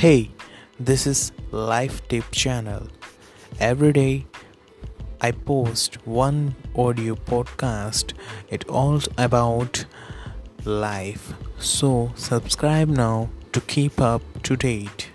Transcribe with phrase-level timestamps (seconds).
[0.00, 0.30] Hey,
[0.78, 2.88] this is Life Tip channel.
[3.58, 4.24] Every day
[5.20, 8.14] I post one audio podcast.
[8.48, 9.84] It all about
[10.64, 11.34] life.
[11.58, 15.09] So subscribe now to keep up to date.